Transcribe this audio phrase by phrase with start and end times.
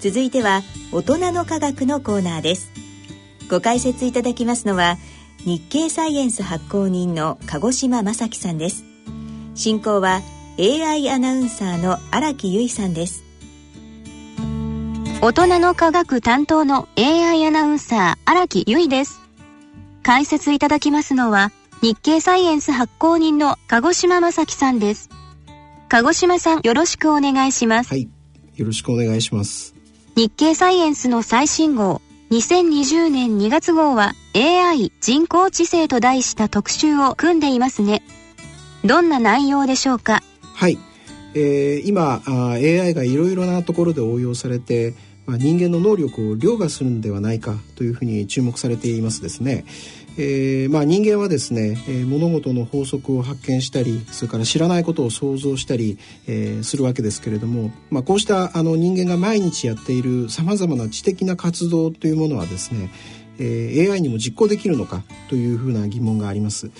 [0.00, 0.62] 続いては
[0.92, 2.72] 大人の科学のコーナーです。
[3.50, 4.96] ご解説いただきますのは
[5.44, 8.84] 日経サイエンス発行人の鹿児島正樹さんです。
[9.54, 10.22] 進行は
[10.58, 13.24] AI アナウンサーの荒木由衣さんです。
[15.20, 19.20] 大人の科学担当の AI アナウンサー荒木由衣です。
[20.02, 25.10] 解説いただきますのは日経サイエンス発行人の鹿児島正樹さんです。
[25.90, 27.90] 鹿児島さんよろしくお願いします。
[27.90, 28.08] はい
[28.60, 29.74] よろしくお願いします
[30.16, 38.02] 日経サイエンスの最新号2020年2月号は AI 人工知性と題した特集を組んでいますね。
[38.84, 40.22] どんな内容でしょうか？
[40.54, 40.78] はい、
[41.34, 44.94] えー、今 AI がいろいろなところで応用されて、
[45.26, 49.64] 人間の能力を凌駕するのではないかというふうに注目されていますですね。
[50.16, 62.90] えーまあ、人間はですね、えー、物事の法則を発見したりそれから知らないことを想像したり、えー、するわけですけれども、まあ、こうしたあの人間が毎日やっているさまざまな知的な活動というものはですね、
[63.38, 66.70] えー、AI にも実行できるのかというふうな疑問があります。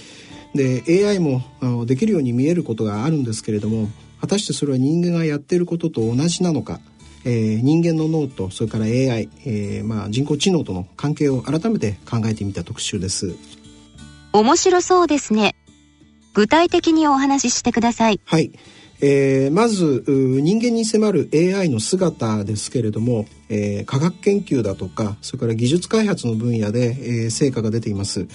[0.54, 3.88] で AI もあのできるように見えることがあるんですけれども
[4.20, 6.80] 果たしてそれは人間がやっていることと同じなのか
[7.24, 13.34] えー、人間の脳とそれから AI、えー、まあ、人工知能との関係を改めて考えてみた特集です。
[14.32, 15.54] 面白そうですね。
[16.32, 18.20] 具体的にお話ししてください。
[18.24, 18.52] はい、
[19.00, 28.28] えー、まず人間に迫る AI の姿ですけれども、えー、科学研究だとかそれから技術開発の分野で、えー、成果が出ています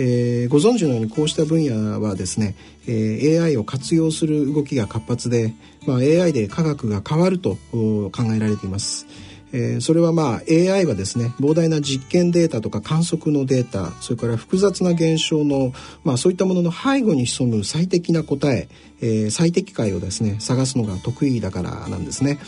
[0.00, 2.54] えー、ご存知のようにこうした分野はですね、
[2.86, 5.52] えー、AI を活用する動きが活発で、
[5.86, 9.06] まあ、AI で科学が変わると考えられています。
[9.50, 15.72] えー、それはまあ AI はですね膨大な実験データとか観測のデータそれから複雑な現象の、
[16.04, 18.68] まあ、そういったものの背後に潜む最適な答え
[19.00, 22.38] えー、最適解をですね探すのが得意だからなんですね。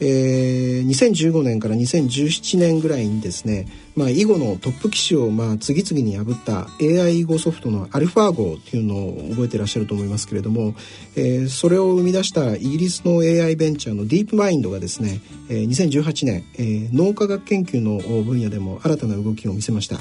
[0.00, 10.74] えー、2015年から2017年ぐらいにですね、まあ、囲碁のトップ棋士をまあ次々に破った AI 囲碁ソフトのアルファ碁っていうのを覚えてらっしゃると思いますけれども、
[11.16, 19.98] えー、それを生み出したイギリスの AI ベンチャーのディープマインドがですね、えー、2018年、えー、脳科学研究の分野でも新たな動きを見せました。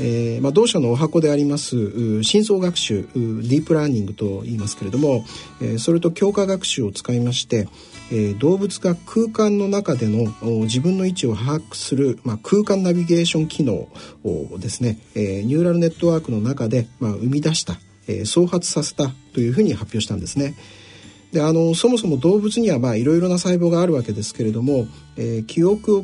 [0.00, 5.24] えーまあ、同社のお箱であります深層学習ディープラーニングと言いますけれども、
[5.60, 7.68] えー、それと強化学習を使いまして、
[8.10, 10.32] えー、動物が空間の中での
[10.62, 13.88] 自分の位置を把握する、まあ、空間ナビゲーション機能
[14.24, 20.54] をですね、えー、ニューラルネットワークの中で、まあ、生み出した、えー、創発させたというふうに発表したんですね。
[21.32, 25.98] であのそもそも動物にはいろいろな細胞があるわけですけれども、えー、記憶を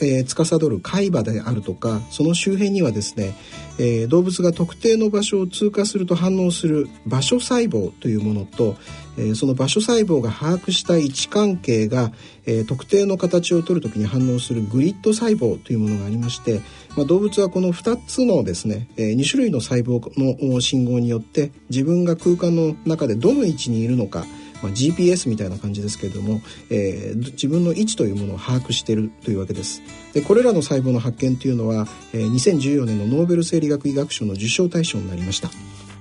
[0.00, 3.36] えー、司る海馬であるとかその周辺にはですね、
[3.78, 8.76] えー、動物が特定の場所を通過すると反応する場所細胞というものと、
[9.18, 12.12] えー、その場所細胞が把握した位置関係が、
[12.46, 16.62] えー、特定の形を取るときに反応するグリッド細胞というものがありまして、
[16.96, 24.24] まあ、動物はこの2つのですね、えー、2種類の細胞の信号によって自分が空間の中でどの位置にいるのか
[24.62, 26.40] まあ、GPS みたいな感じですけれども、
[26.70, 29.82] えー、自分の位置というものを把握しているというわけです。
[30.12, 35.50] でこれらの細胞の発見というのは、えー、2014年のノーベル生理学医学賞の受賞対象になりました。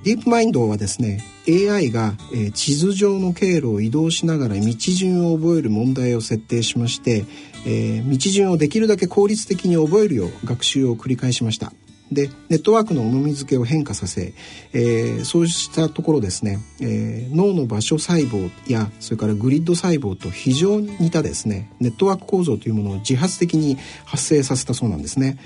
[0.04, 7.26] ディープマインドはですね AI が、えー、地図上の経路を移動しながら道順を覚える問題を設定しまして、
[7.66, 11.74] えー、道順をできるだけ効率的に覚えるよう学習を繰り返しました
[12.12, 14.34] でネットワークの重み付けを変化させ、
[14.74, 25.38] えー、そうしたところですね、えー、脳の場所細胞やそれからグリッド細胞と非常に似たですねネットワーク構造というものを自発的に発生させたそうなんですね。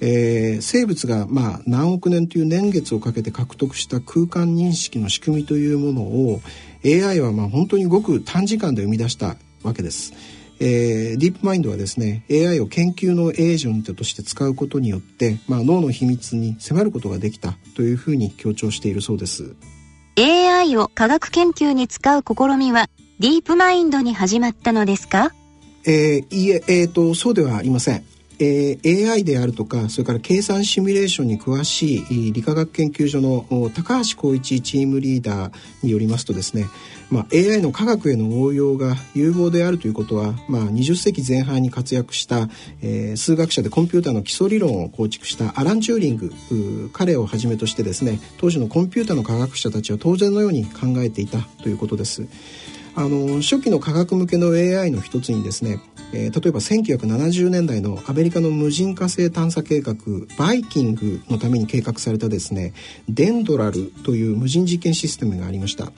[0.00, 6.40] えー、生物がまあ何億年という年月をかけて獲得した空間認識の仕組みというものを
[6.84, 10.12] AI はまあ本当にごく短時間で生み出したわけです。
[10.58, 19.54] えー、ディープマインドはですね AI を研究のエージェントとして使うことによって、まあ、脳の秘密に迫ることができたというふうに強調しているそうです。
[20.18, 22.88] AI を科学研究に使う試みは
[23.20, 25.34] ディープマインドに始まったのですか？
[25.84, 28.04] えー、いええーとそうではありません
[28.38, 35.52] えー、AI であるとかそれから計算シミュレーションに詳しい理化学研究所の高橋光一チームリーダー
[35.82, 36.66] によりますとですね、
[37.10, 42.48] まあ、AI の科学への応用が有望であるということは、まあ、20世紀前半に活躍した、
[42.82, 52.26] えー、数学者でコンピューターの基礎理論を構築したアラン・チューリング彼をはじめとしてですね当時のコンピューターの科学者たちは当然のように考えていたということです。
[52.98, 55.80] あの初期の科学向けの AI の一つにですね、
[56.14, 59.94] えー、例えば1970年代のアメリカの無人火星探査計画
[60.38, 62.72] バイキングのために計画されたですね
[63.06, 65.92] デンドラルという無人実験システムがありました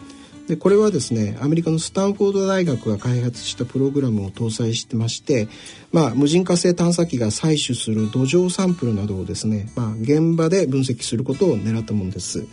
[0.49, 5.47] でこれはですねアメリカのスタンフォード大学が開発したプログラムを搭載してまして、
[5.93, 12.47] まあ、無人火星探査機が採取する土壌サンプルなどをですね、まあ、現場で分析することを狙ったものです。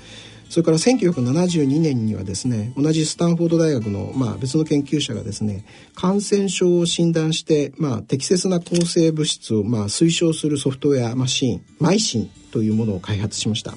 [0.50, 5.66] それから1972年にはですね同じスタンフォード大学の、まあ、別の研究者がですね
[5.96, 13.74] 感染症を診断して、まあ、適切な抗生物質を、まあ、推奨するソフトウェアマシンマイシンというものを開発しました。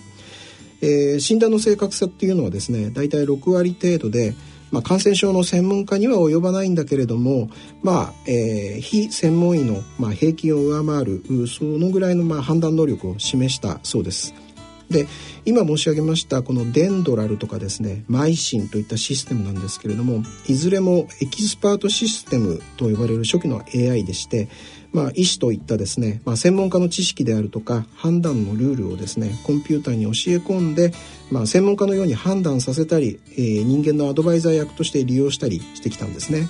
[0.81, 4.35] えー、診断の正確さっていうのはですね大体6割程度で、
[4.71, 7.51] まあ、感染症の専門家には及ばないんだけれども、
[7.83, 14.35] まあえー、非専門医の、まあ、平均を上回るそのぐらいの、まあ、判断能力を示したそうです。
[14.91, 15.07] で
[15.45, 24.49] 今申し上げましたこのデンドラルとかですねマイシンといったシステムなんですけれどもいずれもエキスパートシステムと呼ばれる初期の AI でして
[24.93, 30.93] まあ、医師といったですね、まあ、専門家の知識であるとか判断のルールをですねコンピューターに教え込んで、
[31.31, 36.49] まあ、専門家のように判断させたり、えー、人間のアドバイザー役として利用したりしてきたんですね。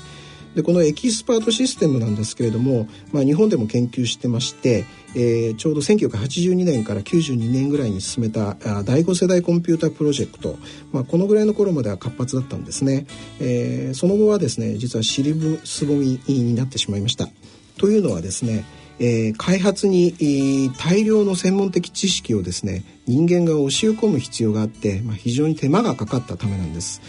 [0.55, 4.85] でこのエキスパートシステムなんですけれども、まあ、日本でも研究してまして、
[5.15, 10.57] えー、ちょうど1982年から92年ぐらいに進めた第5世代コンピュータープロジェクト、
[10.93, 13.07] まあ、このぐらいの頃までは活発だったんですね、
[13.41, 15.35] えー、その後はですね実は尻
[15.65, 17.29] すぼみになってしまいました。
[17.79, 18.65] というのはですね、
[18.99, 27.01] えー、開発に、大量の専門的知識をですね人間が教え込む必要があって、まあ、非常に手間がかかったためなんです。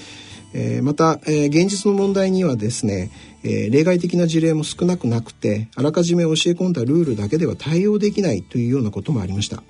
[0.53, 3.11] えー、また、えー、現実の問題にはですね、
[3.43, 9.63] えー、例外的な事例も少なくなくてあらかじめ教え込んだルールだけでは対応できないというようなこともありました。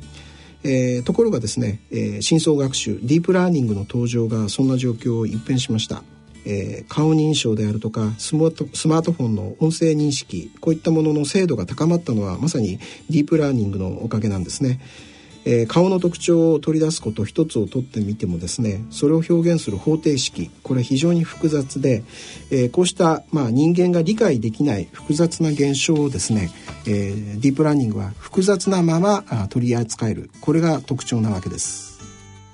[0.64, 6.04] えー、ところがですね、えー、深層学習ディープラーニングの登場がそんな状況を一変しました。
[6.46, 12.80] えー、顔認証であるとかスマートスマートフォンの音声認識こういったものの精度が高まったのはまさに
[13.10, 14.80] ディープラーニングのおかげなんですね。
[15.46, 22.04] えー、顔の特徴を取り出すこと一つを取ってみてもですねそれを表現する方程式これ非常に複雑で、
[22.52, 26.52] えー、こうした、まあ、人間が理解できない複雑な現象をですね、
[26.86, 32.00] えー、ディープラーニングは複雑なまま取り扱えるこれが特徴なわけです。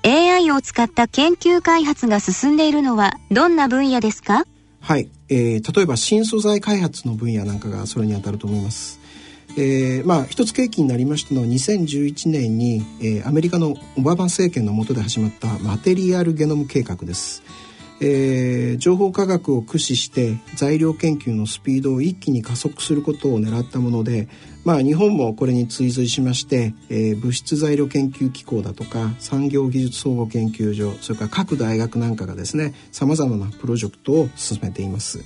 [0.04, 4.44] AI を使った研究開発が進んでいるのはどんな分野ですか？
[4.80, 9.00] はい、えー、例えば新素材開発の分野なんかがそれにあたると思います。
[9.56, 17.42] えー、まあ一つ契機になりましたのは2011年に、えー、アメリカのオバマ政権の下で始まったマテリアルゲノム計画です。
[17.98, 24.28] えー、情報科学を駆使して材料研究のスピードを一気に加速することを狙ったもので、
[24.64, 35.20] まあ、日本もこれに追随しまして、えー、物質材料研究機構だとか産業技術総合研究所それから各大学なんかがですねさまざまなプロジェクトを進めています。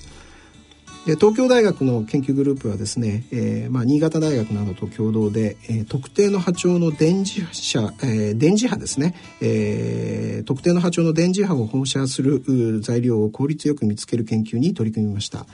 [1.05, 15.47] で東京大学の研究グループはですね、えーまあ、新潟大学などと共同で、えー、特定の波長の電磁波、えー、電磁波ですね、えー、特定の波長の電磁波を放射する材料を効率よく見つける研究に取り組みました。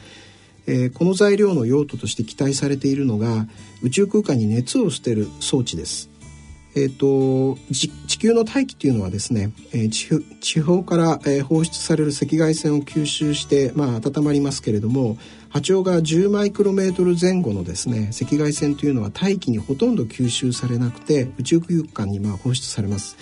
[0.69, 3.47] えー、この材料の用途として期待されているのが
[3.81, 6.09] 宇宙空間に熱を捨てる装置です。
[6.77, 7.89] えーと、地
[8.19, 15.17] 球の大気というのはですね、えー、地地方から、えー、放出される赤外線を吸収して、まあ、温まりますけれども
[15.49, 23.17] 波長が10マイクロメートル前後のですね赤外線というのは大気にほとんど吸収されなくて宇宙空間にまあ放出されます。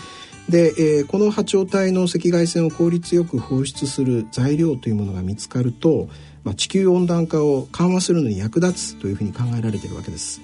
[0.50, 6.10] で、えー、この波長帯の赤外線を効率よく放出する材料というものが見つかると、
[6.44, 10.42] まあ、地球温暖化を緩和するのに役立つというふうに考えられているわけです。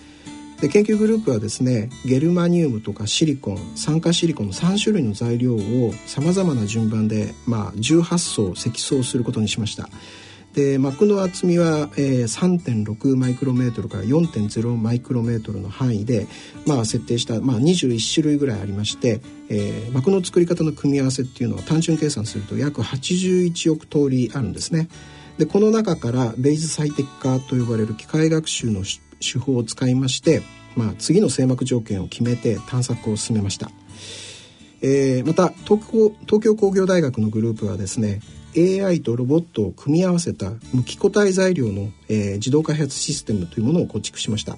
[0.62, 9.90] で研究グループはですねゲルマニウムとかシリコン酸化シリコンの3種類の材料をさまざまな順番で、まあ、18層積層することにしました。
[10.54, 16.28] で膜の厚みは、えー、3.6マイクロメートルから4.0マイクロメートルの範囲で、
[16.68, 24.90] まあ、設定した、まあ、21種類ぐらいありまして、えー、膜の作り方の組み合わせっていうのは単純計算すると約81億通りあるんですね。
[25.38, 28.84] でこの中からベイズ最適化と呼ばれる機械学習の
[29.22, 30.42] 手法を使いまして、
[30.76, 33.72] まあ、次の静膜条件を決めて探索を進めました。
[34.82, 38.20] えー、また東京東京工業大学のグループはですね
[38.58, 44.58] AI とロボットを組み合わせた無機個体材料の、えー、自動開発システムというものを構築しました。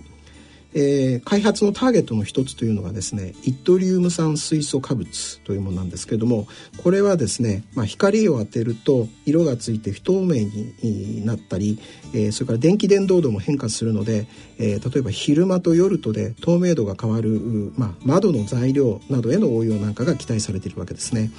[0.76, 10.46] えー、開発のターゲットの一つというのがですねイットリウム酸水素化物というものなんですけれどもこれはですね、まあ、光を当てると色がついて不透明
[10.82, 11.80] になったり、
[12.14, 14.28] えー、それから電気伝導度も変化するので、
[14.58, 21.32] えー、例えば昼間と夜とで透明度が変わる、まあ、窓の材料などへの応用なんかが期待されているわけですね。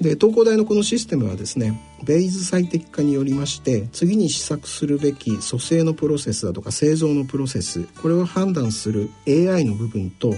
[0.00, 10.34] で東工大のこのシステムはですねベイズ最適化によりまして次に試作するべき組成のプロセスだとか製造のプロセスこれを判断する AI の部分と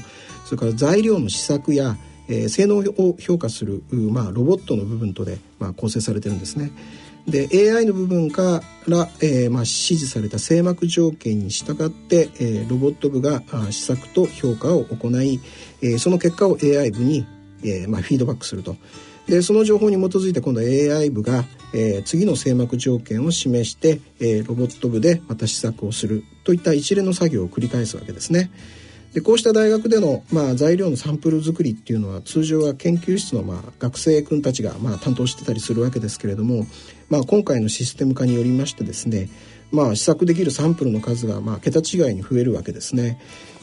[0.47, 1.97] それから材料の試作や
[2.31, 6.71] えー、性能を評価する、まあ、ロボットの部分とで、まあ、構成されてるんですね。
[7.27, 15.41] で AI の部分から、えーまあ、指示された正膜条件に従って、えー、ロボット部が施策と評価を行い、
[15.83, 17.27] えー、その結果を AI 部に、
[17.63, 18.77] えーまあ、フィードバックすると。
[19.31, 28.51] でその情報に基づいて今度は AI 部が、えー、次の正膜条件を示して、えー、ロボット部でまた施策をするといった一連の作業を繰り返すわけですね。
[29.15, 36.67] でこうした大学での、まあ、材料のサンプル作りっていうのは通常は研究室の、まあ、学生君たちが、まあ、担当してたりするわけですけれども、
[37.09, 39.29] まあ、今回のシステム化によりましてですね、
[39.73, 43.21] まあ、試作できるサンプルの数が、まあ、桁違いに増えるわけですね。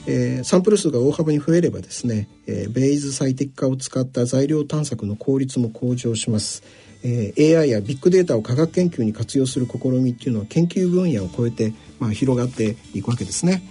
[0.09, 6.63] えー、サンプル数が大幅に増えればですね、えー、ベイズ最適化を使った材料探索の効率も向上します。
[7.03, 13.61] えー、AI やビッグデータを科学研究に活用する試みっていうのは研究分野を超えて、まあ、広がっていくわけですね。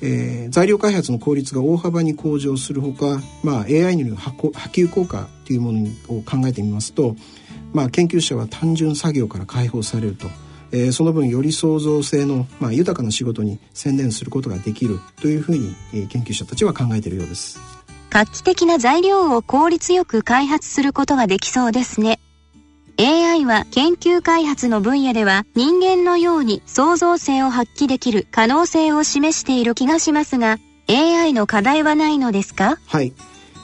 [0.00, 7.16] えー、材料開発の効率が大幅に向上するほか、まあ、AI による波及効果というものを考えてみますと、
[7.72, 10.28] まあ、研究者は単純作業から解放されると、
[10.74, 17.60] えー、その分より創造性の、まあ、豊かな仕事に専念することができるというふうに、えー、研究者たちは考えているようです。
[18.10, 22.18] 画期的な材料を効率よく開発することができそうですね。
[22.96, 32.78] AI は研究開発の分野では人間のように創造性を発揮できる可能性を示している気がしますが AI の課題はないのですか？
[32.86, 33.12] はい、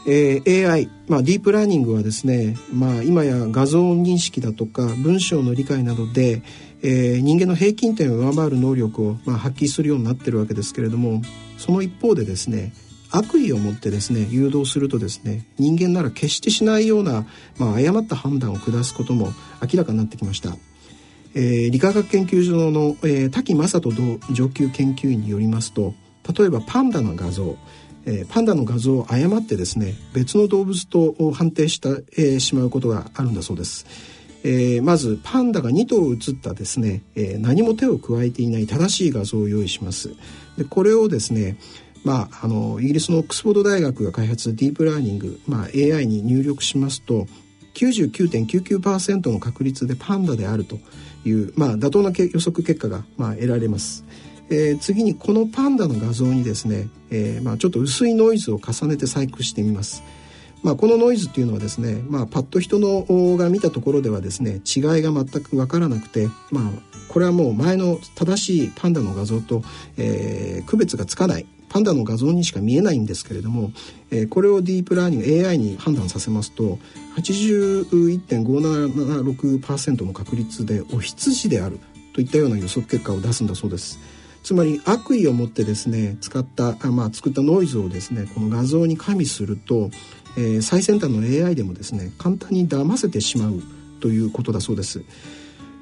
[0.07, 6.43] えー、AI、まあ、ディープラーニングはですね、まあ、今や画像認識だとか文章の理解などで、
[6.83, 11.23] えー、人間の平均点を上回る能力を、まあ、発揮するようになってるわけですけれども
[11.59, 12.73] その一方でですね
[13.11, 17.27] 悪意を持ってですね誘導するとですね人間なら決してしないような、
[17.59, 19.33] まあ、誤った判断を下すことも
[19.63, 20.57] 明らかになってきました。
[21.35, 25.95] えー、理化学研究所の、えー、滝正人上級研究員によりますと
[26.37, 27.57] 例えばパンダの画像、
[28.05, 33.87] えー、パンダの画像を誤ってですね別の動物と判定した、えー、しまうことがあるんだそうです。
[34.43, 40.11] えー、まずパンダが2頭写ったですね、えー、何も手を加えていない正しい画像を用意します。
[40.57, 41.57] でこれをですね
[42.03, 47.27] まあ、あのイギリスのオックスフォード大学が開発ディープラーニング、まあ、AI に入力しますと
[47.75, 50.79] 99.99%の確率でパンダであると
[51.25, 54.05] いう、まあ、妥当な予測結果が、まあ、得られます。
[54.53, 60.03] えー、次にこのパンダの画像にですね、えーまあ、ちょっと薄いノイズを重ねて細工してみます。
[60.63, 66.65] まあ、このノイズっていうのはですね、まあ、パッと人のが見たところではですね違いが全く分からなくて、まあ、
[67.09, 69.63] これはもう前の正しいパンダの画像と、
[69.97, 73.71] えー、区別がつかないパンダの画像にしか見えないんですけれども、
[74.11, 76.79] えー、これをディープラーニング AI に判断させますと
[77.17, 81.79] 81.576%の確率でお羊である
[82.13, 84.01] といったような予測結果を出すんだそうです。
[84.43, 89.91] つまり悪意を持ってですね使った、まあ、作ったノイズをですねこの画像に加味すると、
[90.37, 93.63] えー、最先端の AI でもですね簡単に騙せてしまう
[94.01, 95.03] ということだそうです。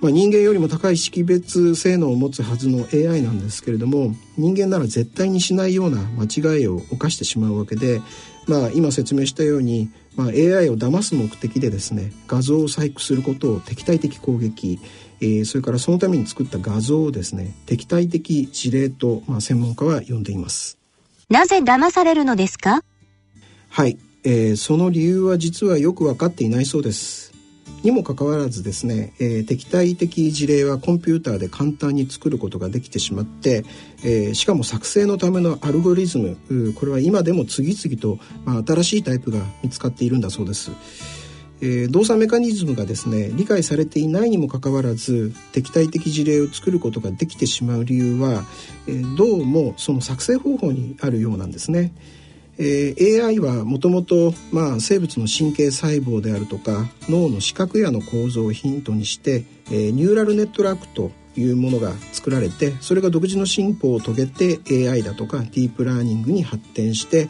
[0.01, 8.01] まあ、人間よりも高い識別性能を持つはずの AI なんですけれども人間なら絶対にしないような間違いを犯してしまうわけで、
[8.47, 14.79] まあ、今説明したように、まあ、AI を騙す目的でですね画像を細工することを敵対的攻撃、
[15.21, 20.79] えー、それからそのために作った画像をですね敵対的事例と、まあ、専門家は呼んでいます。
[21.29, 22.85] なぜ騙されるのですか？
[23.69, 23.99] はい、
[24.31, 27.33] えー、その理由は実はよく分かっていないそうです
[27.83, 33.65] にもかかわらずですね、えー、敵対的事例はコンピューターで簡単に作ることができてしまって、
[34.05, 36.37] えー、しかも作成のためのアルゴリズム
[36.75, 40.73] これは今でも次々と、まあ、新しいタイプが見つかっているんだそうです。
[41.61, 48.45] えー、動作メカニズムがですね理解されていないにもかかわらず敵対的事例を作ることができてしまう理由は、
[48.87, 51.95] えー、どうもその作成方法にあるようなんですね。
[52.59, 54.33] えー、AI はもともと
[54.81, 67.29] 生物の神経細胞であるとか脳の視覚野の構造をヒントにして、えー、ニューラルネットワークというものが作られてそれが独自の進歩を遂げて AI だとかディープラーニングに発展して、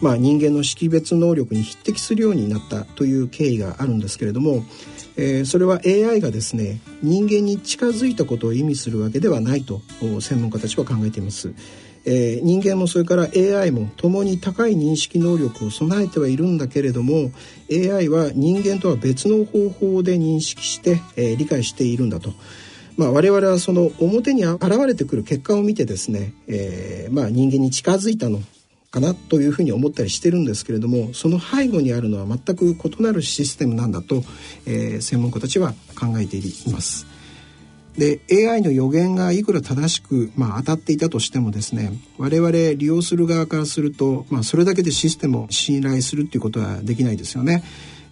[0.00, 4.64] まあ、人間の識別能力に匹敵するようになったという経緯があるんですけれども、
[5.16, 9.82] えー、それは AI がですね人間に近づいたことを意味するわけではないと
[10.20, 11.52] 専門家たちは考えています。
[12.04, 17.30] えー、人間もそれから AI も共に高い認識能力を備えてはいるんだけれども
[17.70, 22.32] AI は人間とは別の方法で認識して、えー、理解しているんだと。
[22.96, 28.40] まあ、我々はその表に現れてくる結果を見てですね、えー、まあ人間に近づいたの
[28.90, 34.16] かなというふうに思ったりしてるんですけれどもその背後にあるのは全く異なるシステムなんだと、
[34.66, 36.42] えー、専門家たちは考えてい
[36.72, 37.09] ます。
[37.96, 47.62] で AI の予言がいくら正しく、まあ、当たっていたとしてもですね我々利用する側からすると、まあ、それだけでシステムを信頼するっていうことはできないですよね。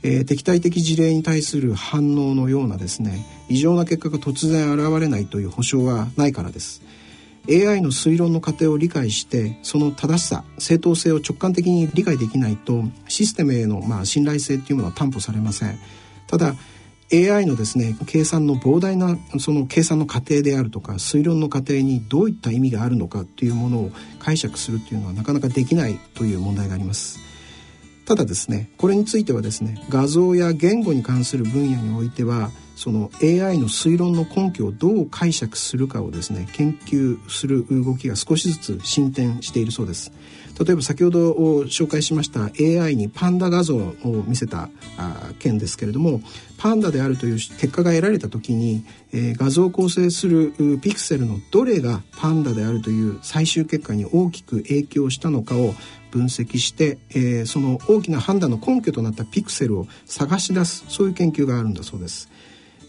[0.03, 6.83] えー、敵対的事例に対する反応のようなですね異常な結果が突然現れないという保証はないからです
[7.49, 15.79] AI の推論の過程を理解してその正しさ正当性を直感的に理解できないとシステムへのまあ信頼性っていうものは担保されません
[16.27, 16.55] ただ
[17.13, 27.19] AI のですね計算の膨大なその計算の過程であるとか推論の過程にどういった意味があるのかというものを解釈するというのはなかなかできないという問題があります。
[28.05, 40.13] ただですねこれについてはですね画像や言語に関する分野においてはその AI の推論の根拠をどう解釈するかをですね研究する動きが少しずつ進展しているそうです
[40.65, 41.33] 例えば先ほど
[41.65, 43.95] 紹介しました AI にパンダ画像を
[44.27, 44.71] 見せた
[45.41, 46.21] 件ですけれども
[46.57, 55.75] パンダであるという結果が得られた時に、えー、画像を構成するピクセルのどれがパンダであるという最終結果に大きく影響したのかを
[56.13, 62.29] 分析して、えー、その大きな判断の根拠となったピクセルを探し出すそういう研究があるんだそうです。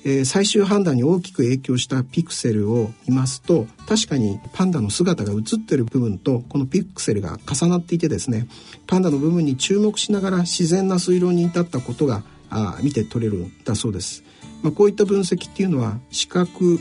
[0.05, 8.47] えー、最終判断に大きく影響したピクセルを見ますと確かにパンダの姿が映ってる部分とこのピクセルが重なっていてですね
[8.87, 14.23] パンダの部分に注目しながら自然な推論に至ったことがあ見て取れるんだそうです。
[14.61, 16.79] まあ、こういった分析っていうのは視覚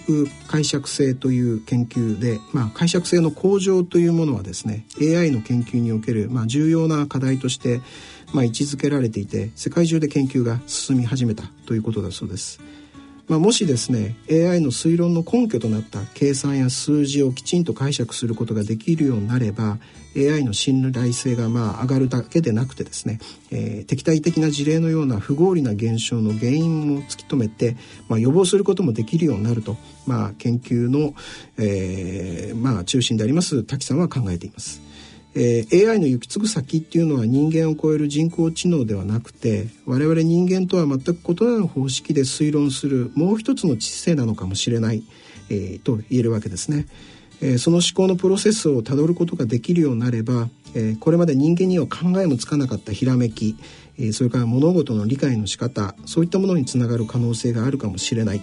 [0.48, 7.80] 解釈性という研究で、まあ、解釈性の向上というものはですね AI の研究における、まあ、重要な課題として、
[8.32, 12.60] まあ、位置づけられていて世界中で研究が進み始めたということだそうです。
[13.28, 19.78] まあ、もしですね AI の推論の根拠となった計算や数字をきちんと解釈することができるようになれば
[20.16, 23.20] AI の信頼性がまあ上がるだけでなくてですね、
[23.50, 27.76] えー、敵対的な事例のような不合理な現象の原因も突き止めて、
[28.08, 31.14] まあ、予防することもできるようになると、まあ、研究の、
[31.58, 34.88] えーまあ、中心であります滝さんは考えています。
[35.35, 45.04] えー、AI の行き着く先っていうのは人間を超える人工知能ではなくて我々人間とは全く異なる方式で推論するもう一つの知性なのかもしれない、
[45.50, 46.87] えー、と言えるわけですね。
[47.40, 53.56] えー、その思考のプロセスをたどることができるようになれば、えー、これまで人間には考えもつかなかったひらめき、
[53.99, 58.43] えー、それから物事の理解の仕方そういったものにつながる可能性があるかもしれない、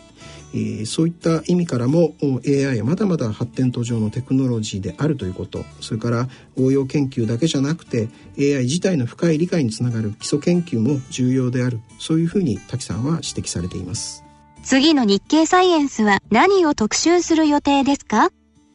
[0.54, 2.13] えー、そういった意味からも
[2.47, 5.65] AI はまだまだ発展途上のテクノロジーであるということ。
[5.82, 11.80] それから応用研究だけじゃなくて AI 自体の深い理解につながる基礎研究も重要である。
[12.00, 14.23] そういうふうに滝さんは指摘されています。
[14.63, 18.32] 次の日経サイエンスは何を特集する予定ですか？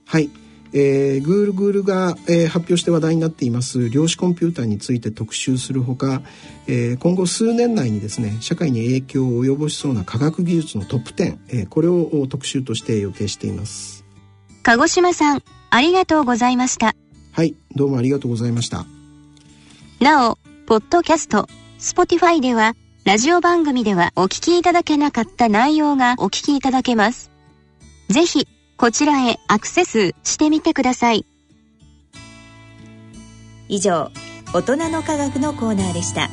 [0.07, 0.31] はい。
[0.73, 6.23] えー、Google が、えー、発表して話題になっています量子コンピューターについて特集するほか、
[6.67, 14.05] えー、今後数年内にですね社会に影響を及ぼしそうな科学技術のトップ10、えー、これを特集として予定しています。
[14.63, 16.95] 鹿児島さんありがとうございました。
[17.33, 18.87] はいどうもありがとうございました。
[20.01, 27.31] なおポッドキャスト Spotify ではラジオ番組ではお聞きいただけなかった内容がお聞きいただけます。
[28.09, 28.47] ぜひ
[28.81, 31.27] こちらへアクセスしてみてください。
[33.69, 34.11] 以上、
[34.55, 36.31] 大人の科学のコーナーでした。